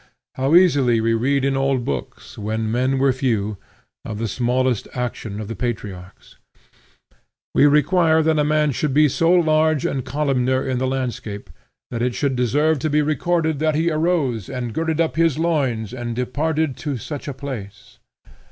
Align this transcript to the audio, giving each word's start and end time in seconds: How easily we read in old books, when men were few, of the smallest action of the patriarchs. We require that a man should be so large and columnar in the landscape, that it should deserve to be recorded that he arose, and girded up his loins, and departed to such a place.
How 0.33 0.55
easily 0.55 0.99
we 0.99 1.13
read 1.13 1.45
in 1.45 1.55
old 1.55 1.85
books, 1.85 2.35
when 2.35 2.71
men 2.71 2.97
were 2.97 3.13
few, 3.13 3.57
of 4.03 4.17
the 4.17 4.27
smallest 4.27 4.87
action 4.95 5.39
of 5.39 5.47
the 5.47 5.55
patriarchs. 5.55 6.37
We 7.53 7.67
require 7.67 8.23
that 8.23 8.39
a 8.39 8.43
man 8.43 8.71
should 8.71 8.95
be 8.95 9.07
so 9.07 9.31
large 9.31 9.85
and 9.85 10.03
columnar 10.03 10.67
in 10.67 10.79
the 10.79 10.87
landscape, 10.87 11.51
that 11.91 12.01
it 12.01 12.15
should 12.15 12.35
deserve 12.35 12.79
to 12.79 12.89
be 12.89 13.03
recorded 13.03 13.59
that 13.59 13.75
he 13.75 13.91
arose, 13.91 14.49
and 14.49 14.73
girded 14.73 14.99
up 14.99 15.17
his 15.17 15.37
loins, 15.37 15.93
and 15.93 16.15
departed 16.15 16.77
to 16.77 16.97
such 16.97 17.27
a 17.27 17.33
place. 17.35 17.99